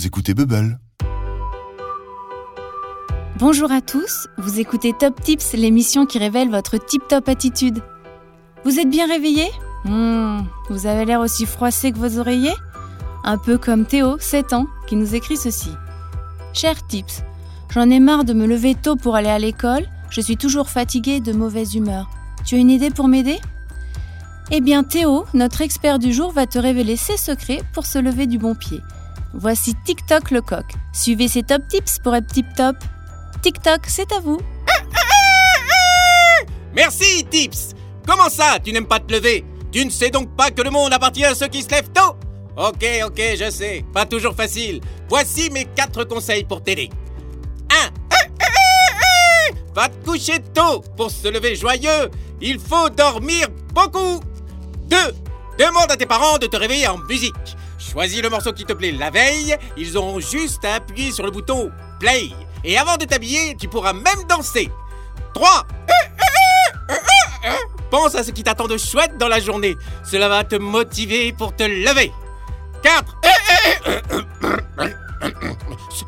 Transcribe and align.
vous 0.00 0.06
écoutez 0.06 0.32
Bubble. 0.32 0.78
Bonjour 3.38 3.70
à 3.70 3.82
tous, 3.82 4.28
vous 4.38 4.58
écoutez 4.58 4.94
Top 4.98 5.20
Tips, 5.20 5.52
l'émission 5.52 6.06
qui 6.06 6.18
révèle 6.18 6.48
votre 6.48 6.78
tip-top 6.78 7.28
attitude. 7.28 7.82
Vous 8.64 8.78
êtes 8.78 8.88
bien 8.88 9.06
réveillé 9.06 9.44
Hmm, 9.84 10.40
Vous 10.70 10.86
avez 10.86 11.04
l'air 11.04 11.20
aussi 11.20 11.44
froissé 11.44 11.92
que 11.92 11.98
vos 11.98 12.18
oreillers? 12.18 12.56
Un 13.24 13.36
peu 13.36 13.58
comme 13.58 13.84
Théo, 13.84 14.16
7 14.18 14.54
ans, 14.54 14.68
qui 14.86 14.96
nous 14.96 15.14
écrit 15.14 15.36
ceci. 15.36 15.68
Cher 16.54 16.86
Tips, 16.86 17.22
j'en 17.74 17.90
ai 17.90 18.00
marre 18.00 18.24
de 18.24 18.32
me 18.32 18.46
lever 18.46 18.74
tôt 18.74 18.96
pour 18.96 19.16
aller 19.16 19.28
à 19.28 19.38
l'école, 19.38 19.86
je 20.08 20.22
suis 20.22 20.38
toujours 20.38 20.70
fatiguée 20.70 21.16
et 21.16 21.20
de 21.20 21.32
mauvaise 21.34 21.74
humeur. 21.74 22.08
Tu 22.46 22.54
as 22.54 22.58
une 22.58 22.70
idée 22.70 22.88
pour 22.90 23.06
m'aider? 23.06 23.38
Eh 24.50 24.62
bien 24.62 24.82
Théo, 24.82 25.26
notre 25.34 25.60
expert 25.60 25.98
du 25.98 26.14
jour, 26.14 26.32
va 26.32 26.46
te 26.46 26.58
révéler 26.58 26.96
ses 26.96 27.18
secrets 27.18 27.60
pour 27.74 27.84
se 27.84 27.98
lever 27.98 28.26
du 28.26 28.38
bon 28.38 28.54
pied. 28.54 28.80
Voici 29.34 29.74
TikTok 29.84 30.30
le 30.30 30.42
coq. 30.42 30.64
Suivez 30.92 31.28
ses 31.28 31.42
top 31.42 31.62
tips 31.68 31.98
pour 32.00 32.14
être 32.14 32.26
tip 32.26 32.46
top. 32.56 32.76
TikTok, 33.42 33.80
c'est 33.86 34.12
à 34.12 34.20
vous. 34.20 34.40
Merci, 36.74 37.24
Tips 37.30 37.74
Comment 38.06 38.28
ça, 38.28 38.58
tu 38.62 38.72
n'aimes 38.72 38.86
pas 38.86 39.00
te 39.00 39.12
lever? 39.12 39.44
Tu 39.72 39.84
ne 39.84 39.90
sais 39.90 40.10
donc 40.10 40.34
pas 40.36 40.50
que 40.50 40.62
le 40.62 40.70
monde 40.70 40.92
appartient 40.92 41.24
à 41.24 41.34
ceux 41.34 41.48
qui 41.48 41.62
se 41.62 41.70
lèvent 41.70 41.90
tôt? 41.90 42.16
Ok, 42.56 42.84
ok, 43.04 43.20
je 43.38 43.50
sais, 43.50 43.84
pas 43.92 44.04
toujours 44.04 44.34
facile. 44.34 44.80
Voici 45.08 45.50
mes 45.50 45.64
quatre 45.64 46.04
conseils 46.04 46.44
pour 46.44 46.62
t'aider. 46.62 46.90
1. 47.70 47.90
Va 49.74 49.88
te 49.88 50.04
coucher 50.04 50.40
tôt 50.52 50.80
pour 50.96 51.10
se 51.10 51.28
lever 51.28 51.54
joyeux. 51.54 52.10
Il 52.40 52.58
faut 52.58 52.90
dormir 52.90 53.46
beaucoup. 53.72 54.20
2. 54.88 54.96
Demande 55.58 55.90
à 55.90 55.96
tes 55.96 56.06
parents 56.06 56.38
de 56.38 56.46
te 56.46 56.56
réveiller 56.56 56.88
en 56.88 56.98
musique. 56.98 57.56
Choisis 57.90 58.22
le 58.22 58.30
morceau 58.30 58.52
qui 58.52 58.64
te 58.64 58.72
plaît 58.72 58.92
la 58.92 59.10
veille. 59.10 59.56
Ils 59.76 59.96
auront 59.96 60.20
juste 60.20 60.64
à 60.64 60.74
appuyer 60.74 61.10
sur 61.10 61.24
le 61.24 61.32
bouton 61.32 61.72
play. 61.98 62.30
Et 62.62 62.78
avant 62.78 62.96
de 62.96 63.04
t'habiller, 63.04 63.56
tu 63.58 63.66
pourras 63.66 63.92
même 63.92 64.24
danser. 64.28 64.70
3. 65.34 65.66
Pense 67.90 68.14
à 68.14 68.22
ce 68.22 68.30
qui 68.30 68.44
t'attend 68.44 68.68
de 68.68 68.76
chouette 68.76 69.18
dans 69.18 69.26
la 69.26 69.40
journée. 69.40 69.76
Cela 70.04 70.28
va 70.28 70.44
te 70.44 70.54
motiver 70.54 71.32
pour 71.32 71.56
te 71.56 71.64
lever. 71.64 72.12
4. 72.82 73.16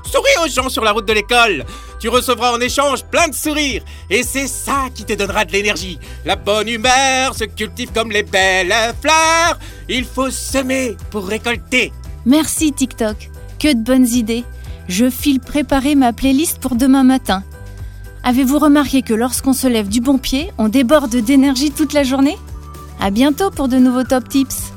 Souris 0.05 0.45
aux 0.45 0.49
gens 0.49 0.69
sur 0.69 0.85
la 0.85 0.93
route 0.93 1.07
de 1.07 1.13
l'école. 1.13 1.65
Tu 1.99 2.09
recevras 2.09 2.53
en 2.53 2.61
échange 2.61 3.05
plein 3.05 3.29
de 3.29 3.35
sourires. 3.35 3.83
Et 4.09 4.23
c'est 4.23 4.47
ça 4.47 4.87
qui 4.95 5.05
te 5.05 5.15
donnera 5.15 5.45
de 5.45 5.53
l'énergie. 5.53 5.99
La 6.25 6.37
bonne 6.37 6.69
humeur 6.69 7.35
se 7.35 7.45
cultive 7.45 7.91
comme 7.93 8.13
les 8.13 8.23
belles 8.23 8.75
fleurs. 9.01 9.59
Il 9.89 10.05
faut 10.05 10.31
semer 10.31 10.97
pour 11.11 11.27
récolter. 11.27 11.93
Merci 12.25 12.73
TikTok. 12.73 13.31
Que 13.59 13.73
de 13.73 13.81
bonnes 13.81 14.09
idées. 14.09 14.45
Je 14.89 15.11
file 15.11 15.41
préparer 15.41 15.95
ma 15.95 16.13
playlist 16.13 16.59
pour 16.59 16.75
demain 16.75 17.05
matin. 17.05 17.43
Avez-vous 18.25 18.59
remarqué 18.59 19.03
que 19.03 19.15
lorsqu'on 19.15 19.53
se 19.53 19.67
lève 19.67 19.89
du 19.89 20.01
bon 20.01 20.19
pied, 20.19 20.53
on 20.59 20.69
déborde 20.69 21.17
d'énergie 21.17 21.71
toute 21.73 21.93
la 21.93 22.05
journée? 22.05 22.39
À 23.01 23.11
bientôt 23.11 23.51
pour 23.51 23.69
de 23.69 23.79
nouveaux 23.79 24.05
top 24.05 24.29
tips. 24.29 24.73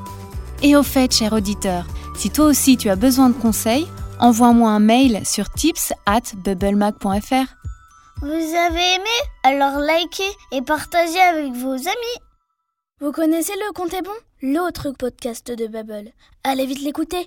Et 0.63 0.75
au 0.75 0.83
fait, 0.83 1.13
cher 1.13 1.33
auditeur, 1.33 1.85
si 2.15 2.29
toi 2.29 2.45
aussi 2.45 2.77
tu 2.77 2.89
as 2.89 2.95
besoin 2.95 3.29
de 3.29 3.35
conseils, 3.35 3.87
envoie-moi 4.19 4.71
un 4.71 4.79
mail 4.79 5.21
sur 5.25 5.49
tips 5.51 5.93
at 6.05 6.21
bubblemac.fr. 6.43 7.45
Vous 8.21 8.27
avez 8.27 8.95
aimé? 8.95 9.15
Alors 9.43 9.79
likez 9.79 10.23
et 10.51 10.61
partagez 10.61 11.19
avec 11.19 11.53
vos 11.53 11.73
amis. 11.73 12.24
Vous 13.01 13.11
connaissez 13.11 13.51
le 13.55 13.73
Compte 13.73 13.93
est 13.93 14.01
bon? 14.01 14.13
L'autre 14.41 14.91
podcast 14.91 15.51
de 15.51 15.67
Bubble. 15.67 16.13
Allez 16.45 16.65
vite 16.65 16.81
l'écouter. 16.81 17.23